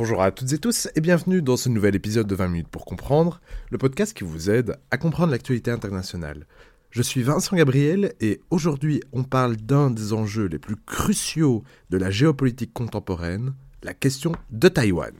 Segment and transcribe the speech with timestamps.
[0.00, 2.86] Bonjour à toutes et tous et bienvenue dans ce nouvel épisode de 20 minutes pour
[2.86, 6.46] comprendre, le podcast qui vous aide à comprendre l'actualité internationale.
[6.88, 11.98] Je suis Vincent Gabriel et aujourd'hui on parle d'un des enjeux les plus cruciaux de
[11.98, 13.52] la géopolitique contemporaine,
[13.82, 15.12] la question de Taïwan.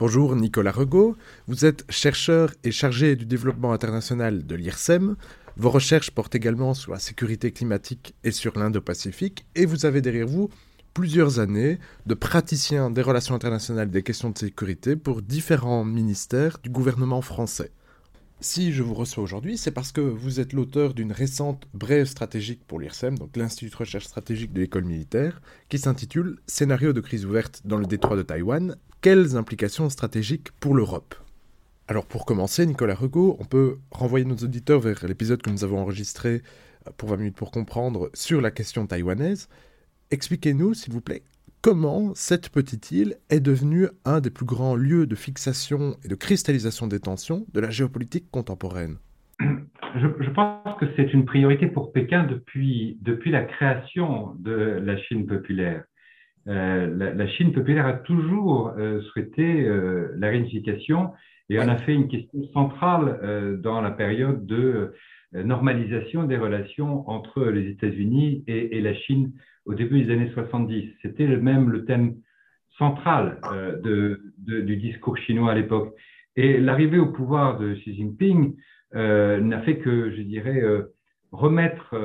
[0.00, 1.16] Bonjour Nicolas Regaud,
[1.48, 5.16] vous êtes chercheur et chargé du développement international de l'IRSEM.
[5.56, 10.28] Vos recherches portent également sur la sécurité climatique et sur l'Indo-Pacifique et vous avez derrière
[10.28, 10.50] vous
[10.94, 16.70] plusieurs années de praticien des relations internationales des questions de sécurité pour différents ministères du
[16.70, 17.72] gouvernement français.
[18.40, 22.64] Si je vous reçois aujourd'hui, c'est parce que vous êtes l'auteur d'une récente brève stratégique
[22.68, 27.26] pour l'IRSEM, donc l'Institut de recherche stratégique de l'école militaire, qui s'intitule Scénario de crise
[27.26, 31.14] ouverte dans le détroit de Taïwan, quelles implications stratégiques pour l'Europe
[31.86, 35.78] Alors pour commencer, Nicolas Regaud, on peut renvoyer nos auditeurs vers l'épisode que nous avons
[35.78, 36.42] enregistré
[36.86, 39.48] euh, pour 20 minutes pour comprendre sur la question taïwanaise.
[40.10, 41.22] Expliquez-nous, s'il vous plaît,
[41.62, 46.14] comment cette petite île est devenue un des plus grands lieux de fixation et de
[46.14, 48.96] cristallisation des tensions de la géopolitique contemporaine
[49.40, 55.26] je, pense que c'est une priorité pour Pékin depuis, depuis la création de la Chine
[55.26, 55.84] populaire.
[56.48, 61.12] Euh, la, Chine populaire a toujours euh, souhaité euh, la réunification
[61.50, 64.92] et on a fait une question centrale dans la période de
[65.32, 69.32] normalisation des relations entre les États-Unis et, et la Chine
[69.64, 70.90] au début des années 70.
[71.00, 72.16] C'était même le thème
[72.76, 73.40] central
[73.82, 75.94] de, du discours chinois à l'époque.
[76.36, 78.54] Et l'arrivée au pouvoir de Xi Jinping
[78.92, 80.62] n'a fait que, je dirais,
[81.32, 81.96] remettre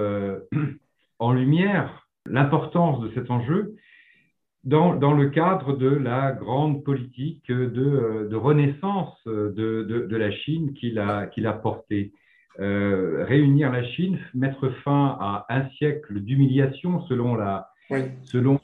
[1.19, 3.75] en lumière l'importance de cet enjeu
[4.63, 10.31] dans, dans, le cadre de la grande politique de, de renaissance de, de, de, la
[10.31, 12.13] Chine qu'il a, qu'il a portée.
[12.59, 17.67] Euh, réunir la Chine, mettre fin à un siècle d'humiliation selon la
[18.23, 18.59] selon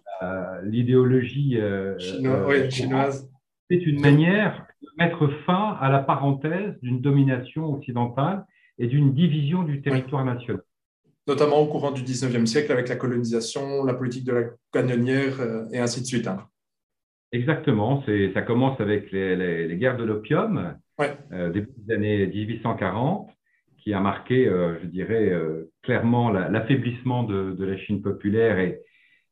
[0.64, 3.30] l'idéologie euh, euh, chinoise.
[3.70, 8.46] C'est une manière de mettre fin à la parenthèse d'une domination occidentale
[8.78, 10.62] et d'une division du territoire national.
[11.30, 15.40] Notamment au courant du 19e siècle avec la colonisation, la politique de la canonnière
[15.72, 16.28] et ainsi de suite.
[16.28, 16.48] Hein.
[17.32, 18.04] Exactement,
[18.34, 23.30] ça commence avec les, les, guerres de l'opium, depuis les années 1840
[23.80, 28.82] qui a marqué, euh, je dirais, euh, clairement l'affaiblissement de, la Chine populaire et,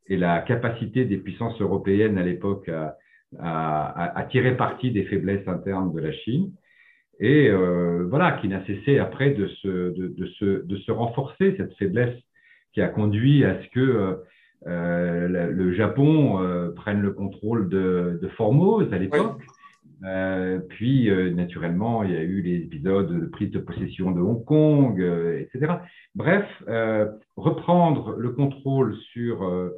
[0.08, 2.70] et, la capacité des puissances européennes à l'époque
[3.40, 6.52] à, tirer parti des faiblesses internes de la Chine.
[7.20, 11.74] Et euh, voilà, qui n'a cessé après de se, de, se, de se renforcer, cette
[11.78, 12.16] faiblesse
[12.74, 14.18] qui a conduit à ce que
[14.66, 19.42] le Japon prenne le contrôle de, de Formose à l'époque.
[20.04, 24.22] Euh, puis, euh, naturellement, il y a eu les épisodes de prise de possession de
[24.22, 25.74] Hong Kong, euh, etc.
[26.16, 26.46] Bref,
[27.36, 29.72] reprendre le contrôle sur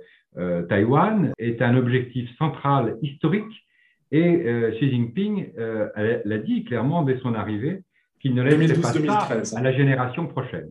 [0.70, 3.66] Taïwan est un objectif central historique
[4.12, 7.84] et Xi Jinping l'a dit clairement dès son arrivée
[8.20, 10.70] qu'il ne laisserait pas ça à la génération prochaine.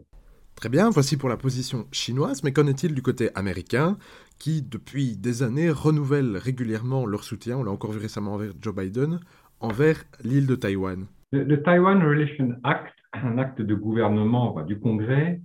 [0.58, 3.96] Très bien, voici pour la position chinoise, mais qu'en est-il du côté américain,
[4.40, 8.74] qui depuis des années renouvelle régulièrement leur soutien, on l'a encore vu récemment envers Joe
[8.74, 9.20] Biden,
[9.60, 11.06] envers l'île de Taïwan?
[11.30, 15.40] Le, Taiwan Relation Act, un acte de gouvernement du Congrès,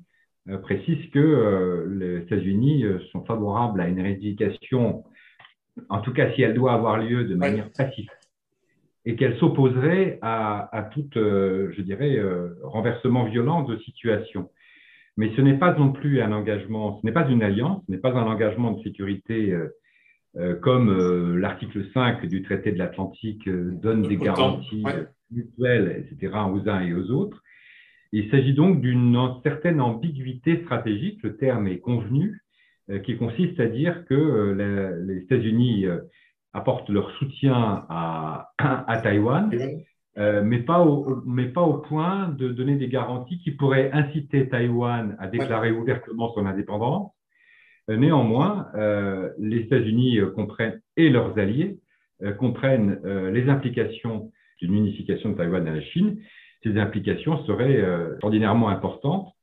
[0.49, 5.03] euh, précise que euh, les États-Unis euh, sont favorables à une réunification,
[5.89, 8.09] en tout cas si elle doit avoir lieu de manière pacifique,
[9.05, 12.21] et qu'elle s'opposerait à, à tout, je dirais,
[12.63, 14.49] renversement violent de situation.
[15.17, 17.99] Mais ce n'est pas non plus un engagement, ce n'est pas une alliance, ce n'est
[17.99, 19.69] pas un engagement de sécurité euh,
[20.37, 24.83] euh, comme euh, l'article 5 du traité de l'Atlantique donne des garanties
[25.31, 27.43] mutuelles, etc., aux uns et aux autres.
[28.11, 32.42] Il s'agit donc d'une certaine ambiguïté stratégique, le terme est convenu,
[33.03, 35.85] qui consiste à dire que les États-Unis
[36.53, 39.51] apportent leur soutien à, à Taïwan,
[40.19, 44.47] euh, mais, pas au, mais pas au point de donner des garanties qui pourraient inciter
[44.47, 47.11] Taïwan à déclarer ouvertement son indépendance.
[47.89, 51.79] Euh, néanmoins, euh, les États-Unis comprennent, et leurs alliés
[52.37, 53.01] comprennent
[53.33, 54.31] les implications
[54.61, 56.19] d'une unification de Taïwan à la Chine.
[56.63, 57.83] Ces implications seraient
[58.21, 59.33] ordinairement importantes,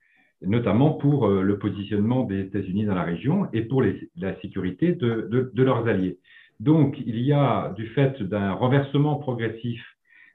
[0.42, 5.28] notamment pour le positionnement des États-Unis dans la région et pour les, la sécurité de,
[5.30, 6.18] de, de leurs alliés.
[6.60, 9.82] Donc, il y a, du fait d'un renversement progressif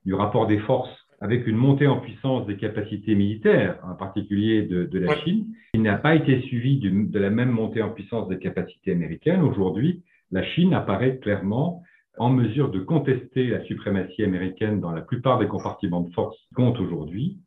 [0.05, 0.89] du rapport des forces
[1.21, 5.97] avec une montée en puissance des capacités militaires, en particulier de, la Chine, qui n'a
[5.97, 9.41] pas été suivi de la même montée en puissance des capacités américaines.
[9.41, 11.83] Aujourd'hui, la Chine apparaît clairement
[12.17, 16.55] en mesure de contester la suprématie américaine dans la plupart des compartiments de force qui
[16.55, 17.39] comptent aujourd'hui,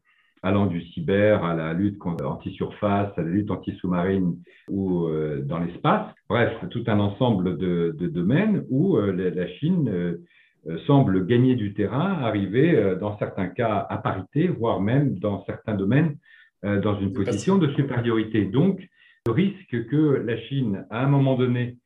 [0.42, 4.36] allant du cyber à la lutte anti-surface, à la lutte anti-sous-marine
[4.68, 6.06] ou euh, dans l'espace.
[6.28, 12.18] Bref, tout un ensemble de, domaines où euh, la, Chine euh, semble gagner du terrain,
[12.22, 16.16] arriver dans certains cas à parité, voire même dans certains domaines
[16.62, 18.44] dans une position de supériorité.
[18.44, 18.84] Donc,
[19.26, 21.76] le risque que la Chine, à un moment donné,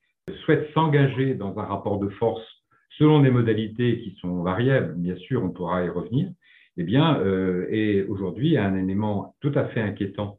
[0.45, 2.43] souhaite s'engager dans un rapport de force
[2.99, 6.31] selon des modalités qui sont variables, bien sûr, on pourra y revenir,
[6.77, 10.39] eh bien, euh, est aujourd'hui un élément tout à fait inquiétant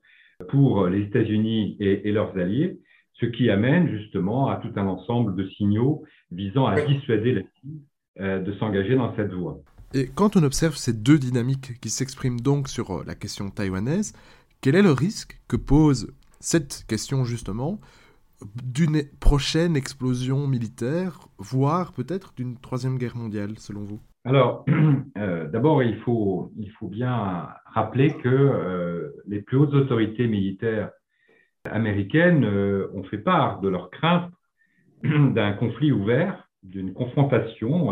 [0.50, 2.80] pour les États-Unis et, leurs alliés,
[3.14, 7.80] ce qui amène justement à tout un ensemble de signaux visant à dissuader la Chine
[8.20, 9.60] euh, de s'engager dans cette voie.
[9.94, 14.14] Et quand on observe ces deux dynamiques qui s'expriment donc sur euh, la question taïwanaise,
[14.62, 17.80] quel est le risque que pose cette question justement
[18.64, 24.02] d'une prochaine explosion militaire, voire peut-être d'une troisième guerre mondiale, selon vous?
[24.26, 24.66] Alors,
[25.18, 30.92] euh, d'abord, il faut, il faut bien rappeler que euh, les plus hautes autorités militaires
[31.70, 34.32] américaines euh, ont fait part de leur crainte
[35.04, 37.92] d'un conflit ouvert, d'une confrontation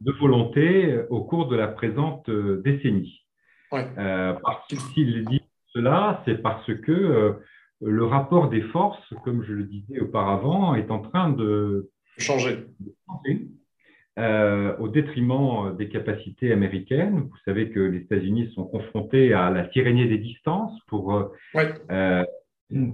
[0.00, 3.20] de volonté au cours de la présente décennie.
[3.70, 3.88] Ouais.
[3.96, 7.36] parce qu'ils disent cela, c'est parce que
[7.80, 12.66] le rapport des forces, comme je le disais auparavant, est en train de changer,
[14.18, 17.28] euh, au détriment des capacités américaines.
[17.30, 21.32] Vous savez que les États-Unis sont confrontés à la tyrannie des distances pour,
[21.90, 22.24] euh,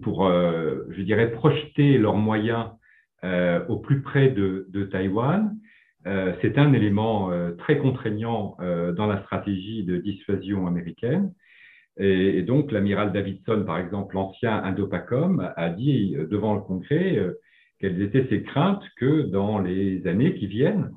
[0.03, 2.71] pour euh, je dirais, projeter leurs moyens
[3.69, 5.55] au plus près de, de Taïwan.
[6.41, 8.57] C'est un élément très contraignant
[8.97, 11.31] dans la stratégie de dissuasion américaine.
[11.99, 17.39] Et, donc, l'amiral Davidson, par exemple, l'ancien Indopacom, a dit devant le Congrès euh,
[17.79, 20.91] quelles étaient ses craintes que dans les années qui viennent,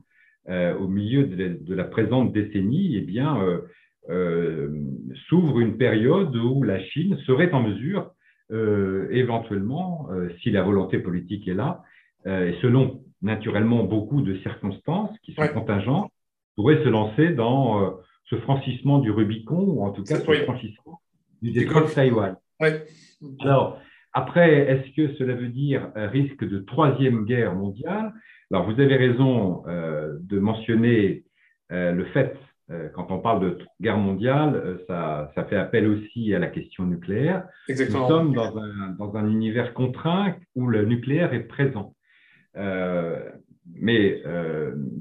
[0.50, 3.38] euh, au milieu de la, présente décennie, eh bien,
[4.10, 4.70] euh,
[5.28, 8.12] s'ouvre une période où la Chine serait en mesure,
[9.10, 10.10] éventuellement,
[10.42, 11.82] si la volonté politique est là,
[12.28, 16.12] et selon naturellement beaucoup de circonstances qui sont contingentes,
[16.56, 21.02] pourrait se lancer dans ce franchissement du Rubicon, ou en tout cas ce franchissement
[21.42, 22.36] du détroit de Taïwan.
[23.40, 23.80] Alors,
[24.14, 28.14] après, est-ce que cela veut dire un risque de troisième guerre mondiale?
[28.54, 31.24] Alors, vous avez raison euh, de mentionner
[31.72, 32.38] euh, le fait,
[32.70, 36.86] euh, quand on parle de guerre mondiale, ça, ça, fait appel aussi à la question
[36.86, 37.46] nucléaire.
[37.68, 38.02] Exactement.
[38.02, 41.96] Nous sommes dans un, dans un, univers contraint où le nucléaire est présent.
[43.76, 44.22] mais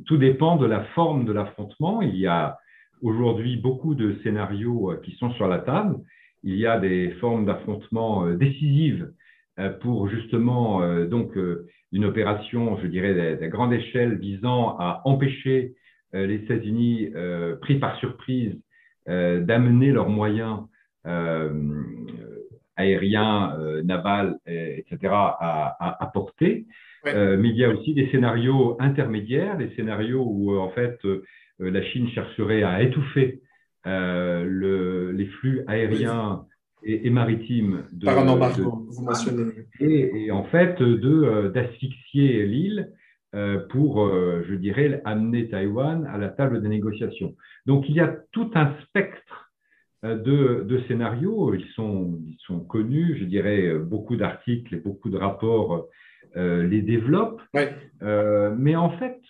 [0.06, 2.00] tout dépend de la forme de l'affrontement.
[2.00, 2.58] Il y a
[3.02, 5.96] aujourd'hui beaucoup de scénarios euh, qui sont sur la table.
[6.44, 9.14] Il y a des formes d'affrontement euh, décisives euh,
[9.80, 11.36] pour justement donc
[11.92, 15.74] une opération, je dirais, de, grande échelle visant à empêcher
[16.12, 17.10] les États-Unis,
[17.60, 18.58] pris par surprise,
[19.06, 20.60] d'amener leurs moyens
[22.76, 26.66] aériens, navals, etc., à, à, porter.
[27.04, 30.98] mais il y a aussi des scénarios intermédiaires, des scénarios où en fait
[31.60, 33.40] euh, la Chine chercherait à étouffer
[33.86, 36.44] euh, le, les flux aériens
[36.84, 39.66] et, maritimes de, par un embargo, vous mentionnez.
[39.80, 42.90] Et, en fait de d'asphyxier l'île
[43.34, 47.34] euh, pour, je dirais, amener Taïwan à la table des négociations.
[47.66, 49.50] Donc il y a tout un spectre
[50.02, 55.16] de, de scénarios, ils sont, ils sont connus, je dirais, beaucoup d'articles et beaucoup de
[55.16, 55.88] rapports
[56.36, 57.42] euh, les développe.
[58.02, 59.20] Euh, mais en fait,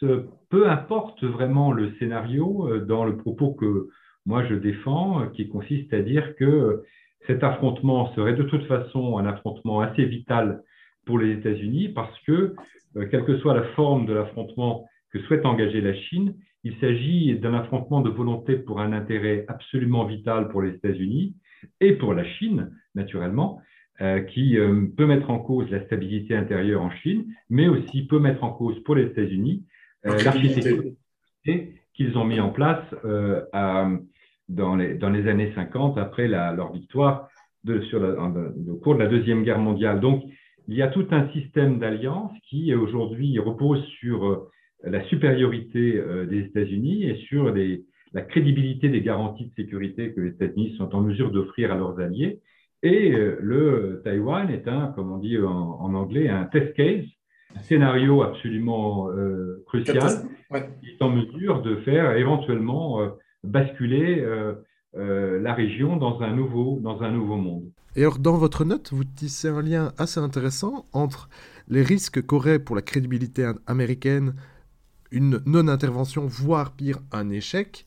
[0.50, 3.88] peu importe vraiment le scénario euh, dans le propos que
[4.25, 6.85] moi je défends, qui consiste à dire que
[7.26, 10.62] cet affrontement serait de toute façon un affrontement assez vital
[11.07, 12.55] pour les États-Unis parce que,
[13.11, 17.55] quelle que soit la forme de l'affrontement que souhaite engager la Chine, il s'agit d'un
[17.55, 21.35] affrontement de volonté pour un intérêt absolument vital pour les États-Unis
[21.81, 23.61] et pour la Chine, naturellement,
[24.00, 28.19] euh, qui euh, peut mettre en cause la stabilité intérieure en Chine, mais aussi peut
[28.19, 29.64] mettre en cause pour les États-Unis
[30.07, 30.83] euh, l'architecture
[31.95, 32.83] qu'ils ont mis en place
[34.49, 37.28] dans, les, dans, les, années 50 après leur victoire
[37.64, 40.00] de, sur au cours de la Deuxième Guerre mondiale.
[40.00, 40.25] Donc,
[40.68, 44.49] il y a tout un système d'alliances qui aujourd'hui repose sur
[44.84, 47.52] la supériorité des États-Unis et sur
[48.12, 51.99] la crédibilité des garanties de sécurité que les États-Unis sont en mesure d'offrir à leurs
[51.99, 52.40] alliés.
[52.82, 57.04] Et euh, le Taïwan est un, comme on dit en, anglais, un test case,
[57.54, 60.25] un scénario absolument euh, crucial,
[60.80, 63.08] qui est en mesure de faire éventuellement euh,
[63.44, 64.25] basculer
[64.94, 67.70] la région dans un, nouveau, dans un nouveau monde.
[67.96, 71.28] Et alors, dans votre note, vous tissez un lien assez intéressant entre
[71.68, 74.34] les risques qu'aurait pour la crédibilité américaine
[75.11, 77.87] une non-intervention, voire pire, un échec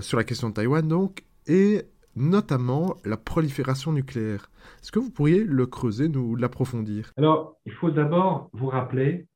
[0.00, 1.84] sur la question de Taïwan, donc, et
[2.16, 4.50] notamment la prolifération nucléaire.
[4.82, 7.12] Est-ce que vous pourriez le creuser, nous l'approfondir?
[7.16, 9.26] Alors, il faut d'abord vous rappeler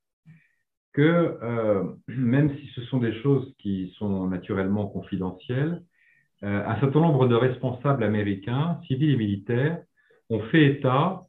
[0.94, 1.38] que
[2.08, 5.82] même si ce sont des choses qui sont naturellement confidentielles,
[6.42, 9.80] un certain nombre de responsables américains, civils et militaires,
[10.30, 11.22] ont fait état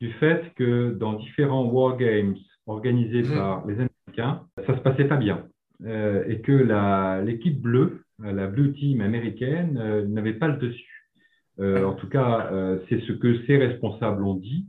[0.00, 2.36] du fait que dans différents wargames
[2.66, 3.34] organisés mmh.
[3.34, 5.44] par les Américains, ça se passait pas bien.
[5.86, 11.08] Euh, et que l'équipe bleue, la Blue Team américaine, euh, n'avait pas le dessus.
[11.58, 12.50] Euh, en tout cas,
[12.88, 14.66] c'est ce que ces responsables ont dit.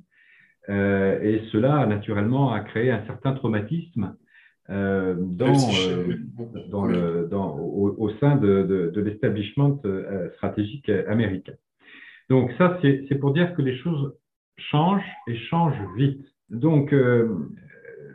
[0.70, 4.15] et cela, naturellement, a créé un certain traumatisme
[4.72, 5.54] dans,
[6.70, 9.82] dans le, dans, au, sein de, de, de l'establishment
[10.36, 11.54] stratégique américain.
[12.30, 14.13] Donc ça, c'est pour dire que les choses
[14.58, 16.25] change et change vite.
[16.50, 17.30] Donc, euh,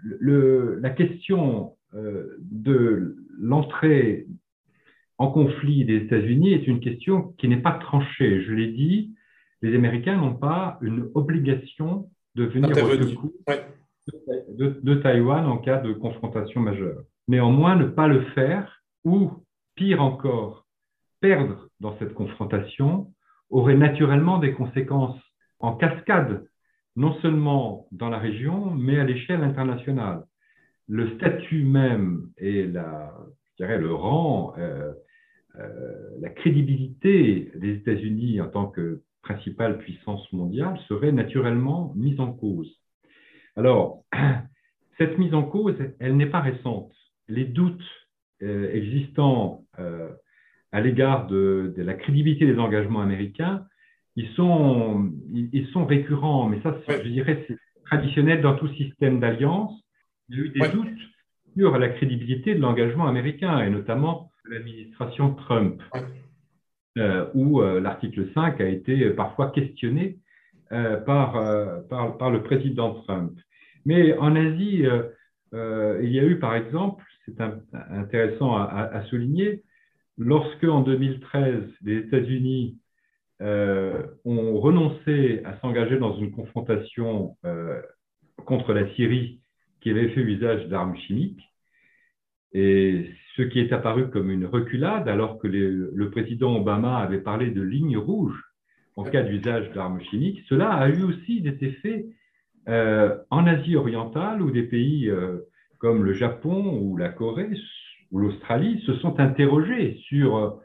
[0.03, 4.27] le, la question euh, de l'entrée
[5.19, 8.43] en conflit des États-Unis est une question qui n'est pas tranchée.
[8.43, 9.15] Je l'ai dit,
[9.63, 13.33] les Américains n'ont pas une obligation de venir au secours
[14.07, 17.03] de, Taïwan en cas de confrontation majeure.
[17.29, 19.31] Néanmoins, ne pas le faire ou,
[19.75, 20.67] pire encore,
[21.21, 23.13] perdre dans cette confrontation
[23.51, 25.21] aurait naturellement des conséquences
[25.61, 26.45] en cascade,
[26.95, 30.25] non seulement dans la région, mais à l'échelle internationale.
[30.89, 34.93] Le statut même et le rang, euh,
[35.59, 42.33] euh, la crédibilité des États-Unis en tant que principale puissance mondiale serait naturellement mise en
[42.33, 42.81] cause.
[43.57, 44.05] Alors,
[44.99, 46.93] cette mise en cause, elle n'est pas récente.
[47.29, 47.83] Les doutes
[48.43, 49.65] euh, existants
[50.73, 53.67] à l'égard de, de, la crédibilité des engagements américains
[54.17, 59.73] ils sont, ils sont récurrents, mais ça, je dirais, c'est traditionnel dans tout système d'alliance.
[60.31, 60.99] Il y a eu des doutes
[61.57, 65.83] sur la crédibilité de l'engagement américain, et notamment de l'administration Trump,
[66.99, 70.21] euh, où euh, l'article 5 a été parfois questionné euh,
[70.71, 73.33] par, par, par, le président Trump.
[73.85, 74.85] Mais en Asie,
[75.53, 77.41] il y a eu, par exemple, c'est
[77.91, 79.63] intéressant à, à, souligner,
[80.19, 82.79] lorsque en 2013, les États-Unis
[83.43, 87.83] euh, ont renoncé à s'engager dans une confrontation euh,
[88.47, 89.41] contre la Syrie
[89.81, 91.43] qui avait fait usage d'armes chimiques.
[92.53, 97.51] Et ce qui est apparu comme une reculade, alors que le président Obama avait parlé
[97.51, 98.43] de lignes rouges
[98.97, 102.07] en cas d'usage d'armes chimiques, cela a eu aussi des effets
[102.69, 105.11] euh, en Asie orientale, où des pays
[105.79, 107.51] comme le Japon ou la Corée
[108.11, 110.61] ou l'Australie se sont interrogés sur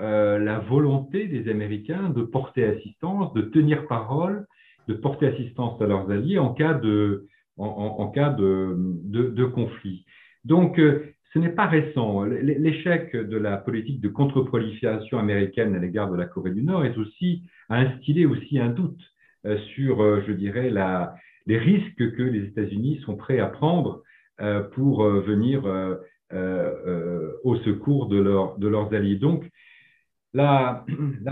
[0.00, 4.46] euh, la volonté des Américains de porter assistance, de tenir parole,
[4.86, 10.04] de porter assistance à leurs alliés en cas de, de, conflit.
[10.44, 11.04] Donc, euh,
[11.38, 12.24] ce n'est pas récent.
[12.24, 16.96] L'échec de la politique de contre-prolifération américaine à l'égard de la Corée du Nord est
[16.98, 19.00] aussi a instillé aussi un doute
[19.46, 20.70] euh, sur, je dirais,
[21.46, 24.02] les risques que les États-Unis sont prêts à prendre
[24.72, 25.64] pour venir
[27.42, 29.16] au secours de, leur, de leurs alliés.
[29.16, 29.48] Donc,
[30.34, 30.84] la,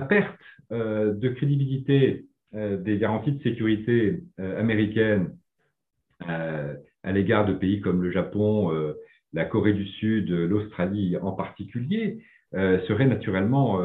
[0.09, 0.41] perte
[0.73, 5.37] euh, de crédibilité euh, des garanties de sécurité euh, américaines
[6.19, 8.73] à l'égard de pays comme le Japon,
[9.37, 12.19] la Corée du Sud, l'Australie en particulier,
[12.53, 13.81] serait naturellement,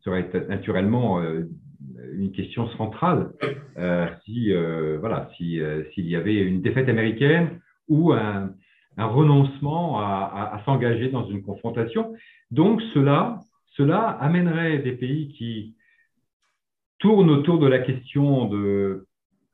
[0.00, 1.20] serait naturellement
[2.12, 3.32] une question centrale
[4.24, 4.52] si
[5.00, 8.54] voilà s'il y avait une défaite américaine ou un,
[8.96, 12.14] renoncement à s'engager dans une confrontation.
[12.50, 13.40] Donc cela
[13.78, 15.76] cela amènerait des pays qui
[16.98, 19.06] tournent autour de la question de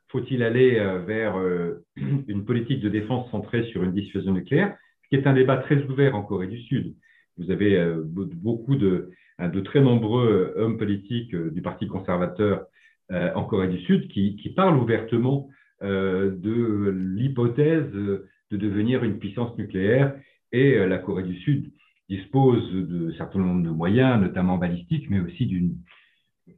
[0.08, 4.76] faut-il aller euh, vers euh, une politique de défense centrée sur une dissuasion nucléaire,
[5.14, 6.94] qui est un débat très ouvert en Corée du Sud.
[7.38, 12.66] Vous avez euh, beaucoup de, de très nombreux hommes politiques du Parti conservateur
[13.10, 15.50] en Corée du Sud qui, qui parlent ouvertement
[15.82, 20.14] de l'hypothèse de devenir une puissance nucléaire
[20.52, 21.70] et la Corée du Sud
[22.08, 25.76] dispose de certain nombre de moyens, notamment balistiques, mais aussi d'une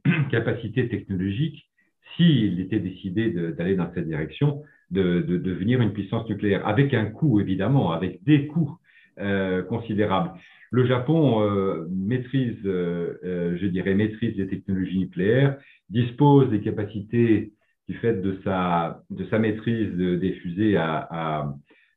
[0.31, 1.67] capacité technologique,
[2.15, 7.39] s'il était décidé d'aller dans cette direction, de, devenir une puissance nucléaire, avec un coût
[7.39, 8.77] évidemment, avec des coûts
[9.19, 10.31] euh, considérables.
[10.71, 15.57] Le Japon euh, maîtrise, euh, je dirais, maîtrise les technologies nucléaires,
[15.89, 17.53] dispose des capacités
[17.87, 21.53] du fait de sa, de sa maîtrise des fusées à,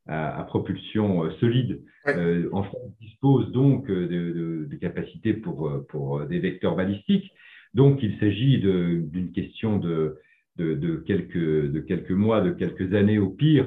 [0.07, 1.83] à, propulsion euh, solide.
[2.07, 7.31] Euh, en France dispose donc euh, de, capacités pour, pour des vecteurs balistiques.
[7.75, 10.17] Donc, il s'agit d'une question de,
[10.61, 13.67] de, quelques, de quelques mois, de quelques années au pire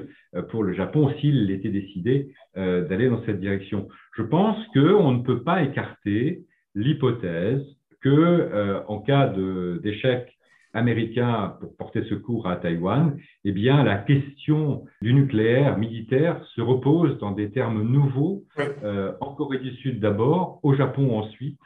[0.49, 3.87] pour le Japon s'il était décidé d'aller dans cette direction.
[4.15, 6.43] Je pense qu'on ne peut pas écarter
[6.75, 7.61] l'hypothèse
[8.01, 9.33] que en cas
[9.81, 10.33] d'échec
[10.73, 17.17] américain pour porter secours à Taïwan, eh bien, la question du nucléaire militaire se repose
[17.19, 18.43] dans des termes nouveaux,
[18.83, 21.59] euh, en Corée du Sud d'abord, au Japon ensuite,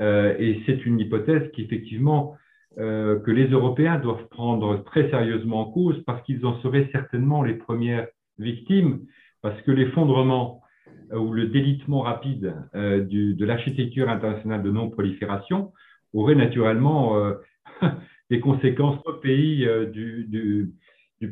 [0.00, 2.36] euh, et c'est une hypothèse qu'effectivement
[2.78, 7.42] euh, que les Européens doivent prendre très sérieusement en cause parce qu'ils en seraient certainement
[7.42, 8.06] les premières
[8.38, 9.00] victimes,
[9.42, 10.60] parce que l'effondrement
[11.14, 15.72] ou le délitement rapide de l'architecture internationale de non-prolifération
[16.14, 17.34] aurait naturellement
[18.32, 18.98] les conséquences.
[19.04, 20.72] Aux pays euh, du,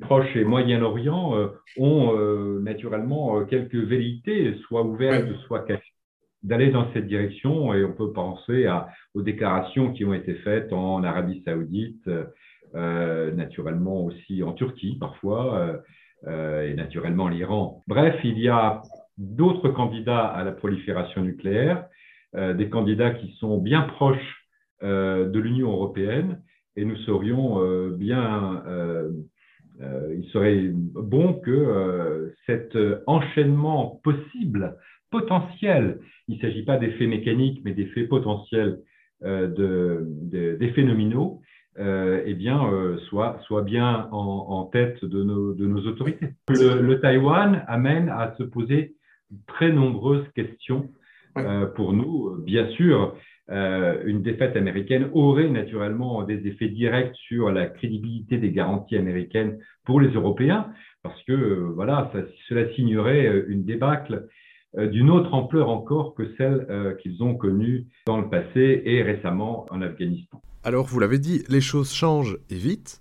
[0.00, 5.89] Proche et Moyen-Orient euh, ont euh, naturellement quelques velléités, soit ouvertes, soit cachées,
[6.42, 7.74] d'aller dans cette direction.
[7.74, 8.68] Et on peut penser
[9.14, 12.08] aux déclarations qui ont été faites en Arabie saoudite,
[12.74, 15.80] naturellement aussi en Turquie parfois,
[16.26, 17.82] et naturellement l'Iran.
[17.86, 18.82] Bref, il y a
[19.18, 21.86] d'autres candidats à la prolifération nucléaire,
[22.34, 24.46] des candidats qui sont bien proches
[24.82, 26.40] de l'Union européenne
[26.76, 29.10] et nous serions euh, bien, euh,
[29.82, 34.76] euh, il serait bon que cet enchaînement possible,
[35.10, 38.80] potentiel, il ne s'agit pas d'effets mécaniques, mais d'effets potentiels,
[39.22, 41.42] d'effets nominaux,
[41.78, 46.30] eh bien, soit, soit bien en, tête de nos, de nos autorités.
[46.48, 48.94] Le, le, Taïwan amène à se poser
[49.46, 50.90] très nombreuses questions
[51.74, 52.36] pour nous.
[52.44, 53.14] Bien sûr,
[53.50, 59.58] euh, une défaite américaine aurait naturellement des effets directs sur la crédibilité des garanties américaines
[59.84, 62.12] pour les Européens, parce que euh, voilà,
[62.48, 64.28] cela signerait euh, une débâcle
[64.76, 69.82] d'une autre ampleur encore que celle qu'ils ont connue dans le passé et récemment en
[69.82, 70.40] Afghanistan.
[70.62, 73.00] Alors, vous l'avez dit, les choses changent et vite.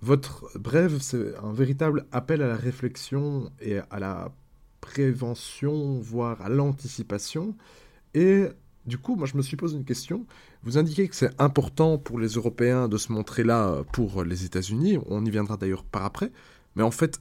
[0.00, 4.32] Votre brève, c'est un véritable appel à la réflexion et à la
[4.80, 7.54] prévention, voire à l'anticipation.
[8.14, 8.44] Et
[8.86, 10.24] du coup, moi, je me suis posé une question.
[10.62, 14.98] Vous indiquez que c'est important pour les Européens de se montrer là pour les États-Unis.
[15.06, 16.32] On y viendra d'ailleurs par après.
[16.76, 17.18] Mais en fait,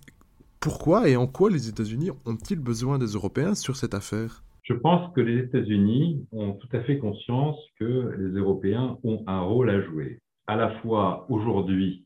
[0.59, 4.43] pourquoi et en quoi les États-Unis ont-ils besoin des Européens sur cette affaire?
[4.63, 9.41] Je pense que les États-Unis ont tout à fait conscience que les Européens ont un
[9.41, 12.05] rôle à jouer, à la fois aujourd'hui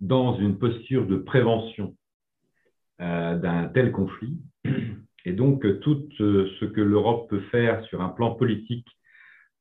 [0.00, 1.96] dans une posture de prévention
[3.00, 4.38] euh, d'un tel conflit,
[5.24, 8.88] et donc, tout euh, ce que l'Europe peut faire sur un plan politique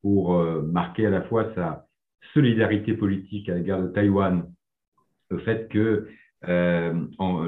[0.01, 1.85] pour euh, marquer à la fois sa
[2.33, 4.51] solidarité politique à l'égard de Taïwan,
[5.29, 6.07] le fait que
[6.47, 6.93] euh,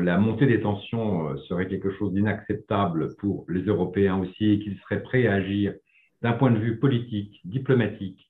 [0.02, 5.02] la montée des tensions serait quelque chose d'inacceptable pour les Européens aussi et qu'ils seraient
[5.02, 5.74] prêts à agir
[6.22, 8.30] d'un point de vue politique, diplomatique,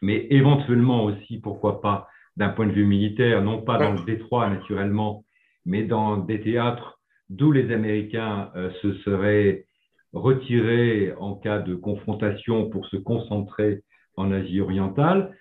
[0.00, 4.48] mais éventuellement aussi, pourquoi pas, d'un point de vue militaire, non pas dans le détroit
[4.48, 5.24] naturellement,
[5.66, 9.66] mais dans des théâtres d'où les Américains euh, se seraient
[10.12, 13.82] retirés en cas de confrontation pour se concentrer
[14.16, 15.36] en Asie orientale,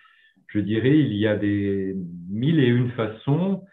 [0.48, 1.96] je dirais il y a des
[2.30, 3.64] mille et une façons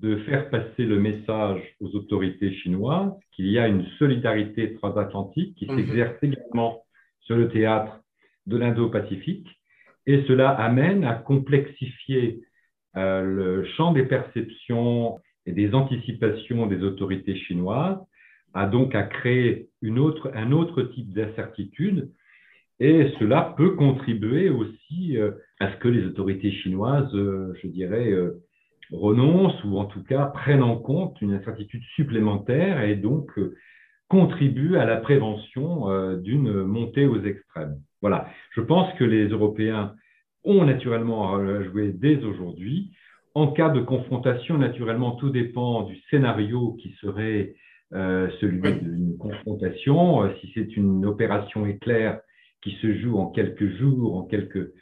[0.00, 5.66] de faire passer le message aux autorités chinoises qu'il y a une solidarité transatlantique qui
[5.66, 5.76] mhm.
[5.76, 6.82] s'exerce également
[7.20, 8.00] sur le théâtre
[8.46, 9.48] de l'Indo-Pacifique
[10.08, 12.40] et cela amène à complexifier
[12.96, 17.98] euh, le champ des perceptions et des anticipations des autorités chinoises,
[18.54, 22.10] a donc à créer une autre, un autre type d'incertitude.
[22.80, 28.14] Et cela peut contribuer aussi euh, à ce que les autorités chinoises, euh, je dirais,
[28.92, 33.30] renoncent ou en tout cas prennent en compte une incertitude supplémentaire et donc
[34.08, 37.76] contribuent à la prévention d'une montée aux extrêmes.
[38.00, 39.94] Voilà, je pense que les Européens
[40.44, 42.92] ont naturellement à jouer dès aujourd'hui
[43.38, 47.54] en cas de confrontation, naturellement, tout dépend du scénario qui serait
[47.92, 50.24] euh, celui d'une confrontation.
[50.24, 52.20] Euh, si c'est une opération éclair
[52.62, 54.74] qui se joue en quelques jours, en quelques, euh,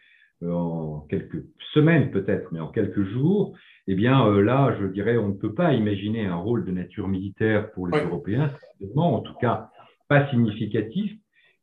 [0.45, 5.35] en quelques semaines peut-être, mais en quelques jours, eh bien là, je dirais, on ne
[5.35, 8.53] peut pas imaginer un rôle de nature militaire pour les Européens,
[8.97, 9.71] en tout cas
[10.09, 11.13] pas significatif,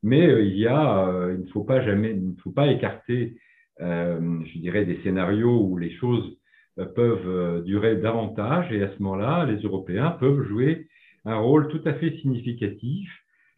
[0.02, 3.36] mais il y a, il ne faut pas jamais, il ne faut pas écarter,
[3.80, 6.38] je dirais, des scénarios où les choses
[6.80, 10.88] euh, peuvent euh, durer davantage et à ce moment-là, les Européens peuvent jouer
[11.24, 13.08] un rôle tout à fait significatif,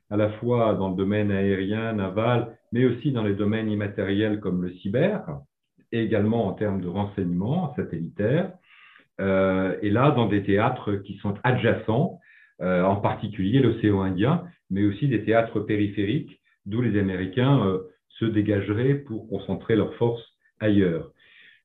[0.10, 4.62] à la fois dans le domaine aérien, naval, mais aussi dans les domaines immatériels comme
[4.62, 5.39] le cyber,
[5.91, 8.52] et également en termes de renseignement satellitaire,
[9.22, 12.20] euh, et là dans des théâtres qui sont adjacents,
[12.62, 19.28] en particulier l'océan Indien, mais aussi des théâtres périphériques, d'où les Américains se dégageraient pour
[19.28, 20.24] concentrer leurs forces
[20.62, 21.12] ailleurs.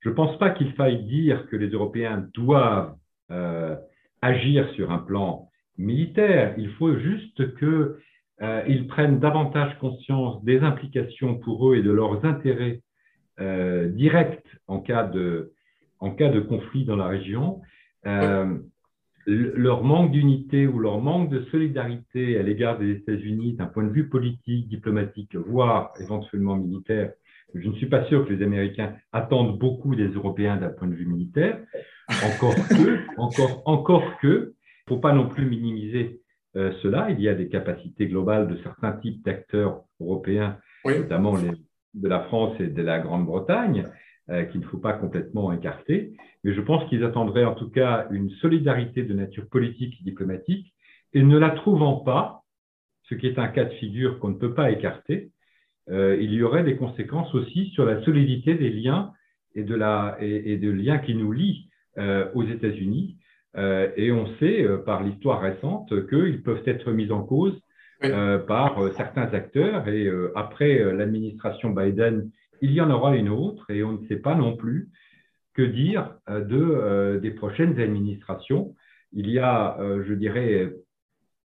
[0.01, 2.95] Je ne pense pas qu'il faille dire que les Européens doivent
[3.31, 3.77] euh,
[4.23, 6.55] agir sur un plan militaire.
[6.57, 7.97] Il faut juste qu'ils
[8.43, 12.81] euh, prennent davantage conscience des implications pour eux et de leurs intérêts
[13.41, 15.53] euh, directs en cas, de,
[15.99, 17.61] en cas de conflit dans la région.
[19.27, 23.93] leur manque d'unité ou leur manque de solidarité à l'égard des États-Unis d'un point de
[23.93, 27.13] vue politique, diplomatique, voire éventuellement militaire,
[27.55, 30.95] je ne suis pas sûr que les Américains attendent beaucoup des Européens d'un point de
[30.95, 31.59] vue militaire.
[32.09, 34.55] Encore que, encore, encore que,
[34.89, 36.20] faut pas non plus minimiser
[36.57, 37.11] euh, cela.
[37.11, 41.51] Il y a des capacités globales de certains types d'acteurs européens, notamment les,
[41.95, 43.87] de la France et de la Grande-Bretagne,
[44.31, 46.13] euh, qu'il ne faut pas complètement écarter.
[46.45, 50.73] Mais je pense qu'ils attendraient en tout cas une solidarité de nature politique et diplomatique,
[51.13, 52.45] et ne la trouvant pas,
[53.05, 55.33] ce qui est un cas de figure qu'on ne peut pas écarter,
[55.91, 59.13] euh, il y aurait des conséquences aussi sur la solidité des liens
[59.55, 63.17] et de, la, et, de liens qui nous lient euh, aux États-Unis.
[63.57, 67.61] Euh, et on sait par l'histoire récente qu'ils peuvent être mis en cause
[68.47, 69.87] par certains acteurs.
[69.89, 72.31] Et après l'administration Biden,
[72.63, 73.71] il y en aura une autre.
[73.71, 74.89] Et on ne sait pas non plus
[75.53, 78.75] que dire de, des prochaines administrations.
[79.13, 80.73] Il y a, je dirais,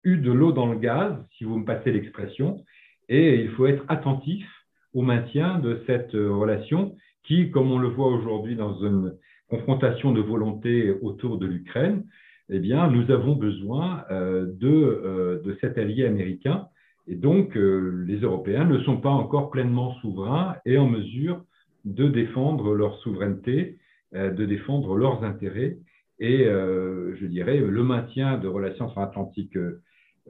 [0.04, 2.64] eu de l'eau dans le gaz, si vous me passez l'expression,
[3.08, 4.46] et il faut être attentif
[4.92, 9.16] au maintien de cette euh, relation qui, comme on le voit aujourd'hui dans une
[9.48, 12.04] confrontation de volonté autour de l'Ukraine,
[12.50, 16.68] eh bien, nous avons besoin euh, de, euh, de, cet allié américain.
[17.06, 21.44] Et donc, les Européens ne sont pas encore pleinement souverains et en mesure
[21.84, 23.76] de défendre leur souveraineté,
[24.14, 25.76] de défendre leurs intérêts
[26.18, 29.58] et, je dirais, le maintien de relations transatlantiques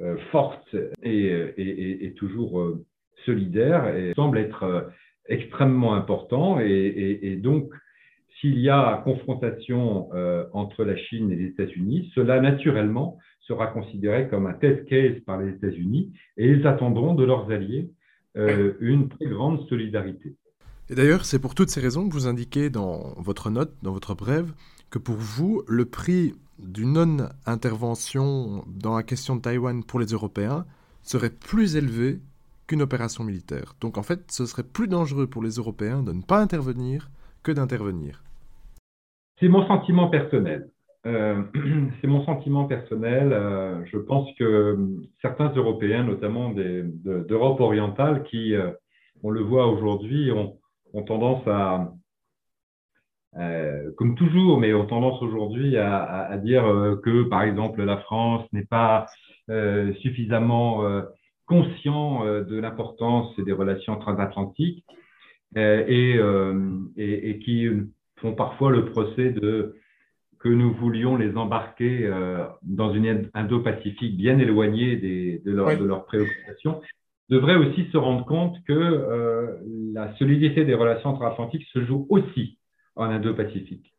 [0.00, 0.74] euh, forte
[1.04, 2.84] et, toujours euh,
[3.24, 4.80] solidaire et semble être euh,
[5.28, 6.58] extrêmement important.
[6.58, 7.70] Et, donc,
[8.44, 10.10] s'il y a confrontation
[10.52, 15.40] entre la Chine et les États-Unis, cela naturellement sera considéré comme un test case par
[15.40, 17.90] les États-Unis et ils attendront de leurs alliés
[18.36, 20.34] une très grande solidarité.
[20.90, 24.14] Et d'ailleurs, c'est pour toutes ces raisons que vous indiquez dans votre note, dans votre
[24.14, 24.52] brève,
[24.90, 30.66] que pour vous, le prix d'une non-intervention dans la question de Taïwan pour les Européens
[31.02, 32.20] serait plus élevé
[32.66, 33.74] qu'une opération militaire.
[33.80, 37.10] Donc en fait, ce serait plus dangereux pour les Européens de ne pas intervenir
[37.42, 38.23] que d'intervenir.
[39.40, 40.68] C'est mon sentiment personnel.
[41.06, 41.42] Euh,
[42.00, 43.32] c'est mon sentiment personnel.
[43.32, 44.78] Euh, je pense que
[45.20, 48.70] certains Européens, notamment d'Europe orientale, qui, euh,
[49.22, 50.58] on le voit aujourd'hui, ont,
[51.06, 51.92] tendance à,
[53.36, 58.46] euh, comme toujours, mais ont tendance aujourd'hui à, dire euh, que, par exemple, la France
[58.52, 59.06] n'est pas
[59.50, 60.82] euh, suffisamment
[61.46, 64.84] conscient de l'importance des relations transatlantiques
[65.56, 66.18] et,
[67.44, 67.68] qui
[68.16, 69.76] font parfois le procès de
[70.38, 72.06] que nous voulions les embarquer
[72.60, 76.82] dans une Indo-Pacifique bien éloignée des, de, de, leurs préoccupations,
[77.30, 79.58] devraient aussi se rendre compte que
[79.94, 82.58] la solidité des relations transatlantiques se joue aussi
[82.94, 83.94] en Indo-Pacifique.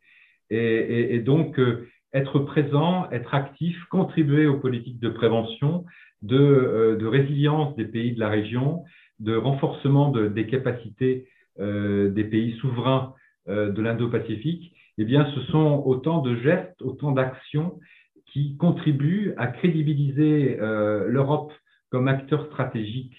[0.50, 5.86] Et, donc, euh, être présent, être actif, contribuer aux politiques de prévention,
[6.22, 8.84] de, euh, résilience des pays de la région,
[9.20, 11.28] de renforcement des capacités
[11.60, 13.14] euh, des pays souverains
[13.48, 17.80] de l'Indo-Pacifique, eh bien, ce sont autant de gestes, autant d'actions
[18.26, 21.54] qui contribuent à crédibiliser l'Europe
[21.92, 23.16] comme acteur stratégique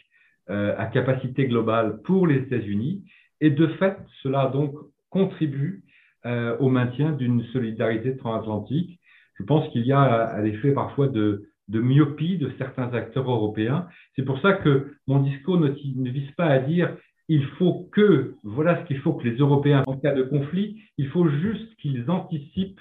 [0.48, 3.04] à capacité globale pour les États-Unis.
[3.40, 4.74] Et de fait, cela donc
[5.10, 5.84] contribue
[6.26, 8.98] euh, au maintien d'une solidarité transatlantique.
[9.38, 13.86] Je pense qu'il y a l'effet parfois de, myopie de certains acteurs européens.
[14.16, 16.96] C'est pour ça que mon discours ne, vise pas à dire
[17.28, 21.08] il faut que, voilà ce qu'il faut que les Européens, en cas de conflit, il
[21.08, 22.80] faut juste qu'ils anticipent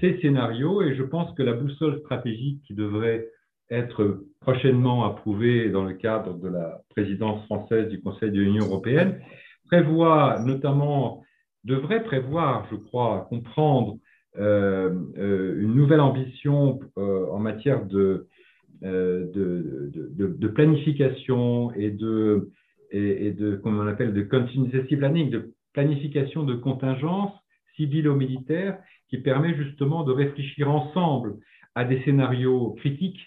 [0.00, 3.28] ces scénarios et je pense que la boussole stratégique qui devrait
[3.70, 9.20] être prochainement approuvée dans le cadre de la présidence française du Conseil de l'Union européenne
[9.64, 11.24] prévoit notamment
[11.64, 13.98] devrait prévoir, je crois, comprendre
[14.38, 18.28] euh, euh, une nouvelle ambition euh, en matière de,
[18.82, 22.50] de, planification et de,
[22.90, 27.32] et, de, comme on appelle, de contingency planning, de planification de contingence
[27.76, 31.34] civilo-militaire qui permet justement de réfléchir ensemble
[31.74, 33.20] à des scénarios critiques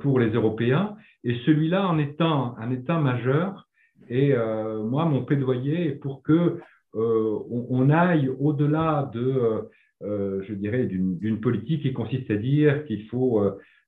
[0.00, 0.96] pour les Européens.
[1.22, 3.68] Et celui-là en est un, état majeur.
[4.08, 6.60] Et moi, mon plaidoyer est pour que
[6.96, 9.62] euh, on, aille au-delà de, euh,
[10.02, 13.42] euh, je dirais, d'une politique qui consiste à dire qu'il faut,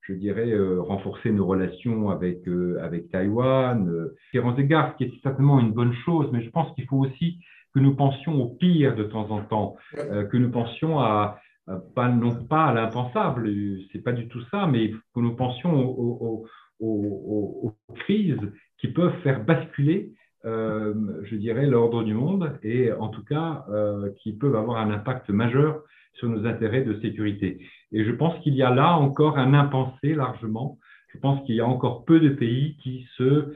[0.09, 2.49] je dirais, renforcer nos relations avec,
[2.81, 4.09] avec Taïwan.
[4.33, 7.39] Différents égards, ce qui est certainement une bonne chose, mais je pense qu'il faut aussi
[7.75, 11.39] que nous pensions au pire de temps en temps, que nous pensions à,
[11.95, 13.51] pas, non pas à l'impensable,
[13.93, 16.47] c'est pas du tout ça, mais que nous pensions aux,
[16.81, 18.41] aux, crises
[18.79, 20.13] qui peuvent faire basculer,
[20.45, 20.95] euh,
[21.25, 25.31] je dirais, l'ordre du monde et en tout cas euh, qui peuvent avoir un impact
[25.31, 25.83] majeur
[26.19, 27.59] sur nos intérêts de sécurité.
[27.93, 30.79] Et je pense qu'il y a là encore un impensé largement.
[31.13, 33.55] Je pense qu'il y a encore peu de pays qui se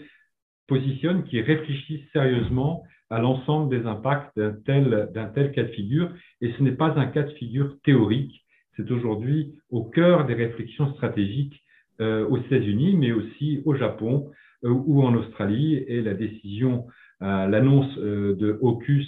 [0.66, 6.11] positionnent, qui réfléchissent sérieusement à l'ensemble des impacts d'un tel, d'un tel cas de figure.
[6.40, 8.42] Et ce n'est pas un cas de figure théorique,
[8.77, 11.62] c'est aujourd'hui au cœur des réflexions stratégiques
[12.01, 14.31] euh, aux États-Unis, mais aussi au Japon
[14.64, 15.75] euh, ou en Australie.
[15.87, 16.87] Et la décision,
[17.20, 19.07] euh, l'annonce de AUKUS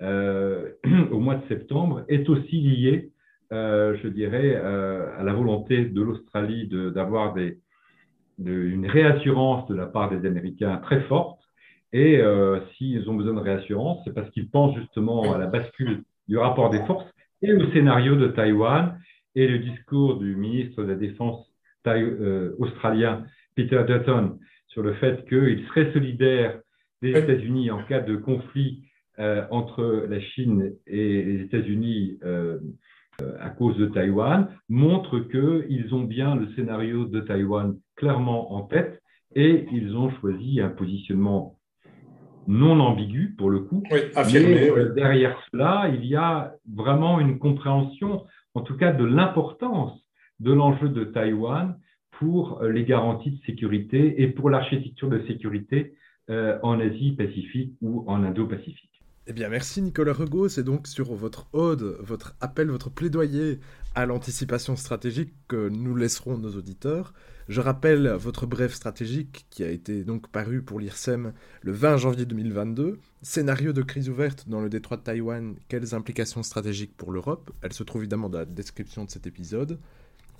[0.00, 3.10] au mois de septembre est aussi liée,
[3.50, 7.36] je dirais, à la volonté de l'Australie d'avoir
[8.38, 11.40] une réassurance de la part des Américains très forte.
[11.92, 12.20] Et
[12.76, 16.70] s'ils ont besoin de réassurance, c'est parce qu'ils pensent justement à la bascule du rapport
[16.70, 17.10] des forces
[17.42, 18.98] et au scénario de Taïwan.
[19.34, 21.50] Et le discours du ministre de la Défense
[21.86, 23.24] euh, australien
[23.56, 26.60] Peter Dutton sur le fait qu'il serait solidaire
[27.00, 28.89] des États-Unis en cas de conflit euh,
[29.50, 32.18] entre la Chine et les États-Unis
[33.20, 38.62] euh, à cause de Taïwan, montre qu'ils ont bien le scénario de Taïwan clairement en
[38.62, 39.02] tête
[39.34, 41.56] et ils ont choisi un positionnement
[42.46, 43.82] non ambigu pour le coup.
[43.90, 44.70] Oui, affirmé.
[44.74, 50.00] Mais derrière cela, il y a vraiment une compréhension, en tout cas, de l'importance
[50.40, 51.76] de l'enjeu de Taïwan
[52.12, 55.92] pour euh, les garanties de sécurité et pour l'architecture de sécurité
[56.30, 58.89] euh, en Asie-Pacifique ou en Indo-Pacifique.
[59.30, 60.48] Eh bien, merci Nicolas Regaud.
[60.48, 63.60] C'est donc sur votre ode, votre appel, votre plaidoyer
[63.94, 67.14] à l'anticipation stratégique que nous laisserons nos auditeurs.
[67.48, 72.26] Je rappelle votre bref stratégique qui a été donc paru pour l'IRSEM le 20 janvier
[72.26, 72.98] 2022.
[73.22, 77.52] Scénario de crise ouverte dans le détroit de Taïwan, quelles implications stratégiques pour l'Europe?
[77.62, 79.78] Elle se trouve évidemment dans la description de cet épisode.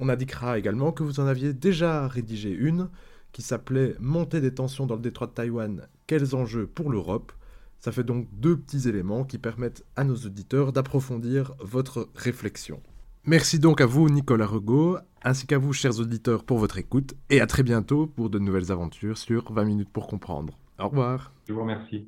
[0.01, 2.89] On indiquera également que vous en aviez déjà rédigé une
[3.31, 7.31] qui s'appelait Montée des tensions dans le détroit de Taïwan, quels enjeux pour l'Europe?
[7.81, 12.81] Ça fait donc deux petits éléments qui permettent à nos auditeurs d'approfondir votre réflexion.
[13.25, 17.41] Merci donc à vous Nicolas Regaud, ainsi qu'à vous chers auditeurs pour votre écoute, et
[17.41, 20.59] à très bientôt pour de nouvelles aventures sur 20 minutes pour comprendre.
[20.79, 21.33] Au revoir.
[21.49, 22.07] Je vous remercie.